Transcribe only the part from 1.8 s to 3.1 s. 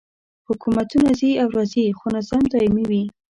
خو نظام دایمي وي.